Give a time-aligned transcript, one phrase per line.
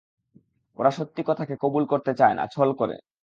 [0.77, 2.95] ওরা সত্যি কথাকে কবুল করতে চায় না, ছল করে।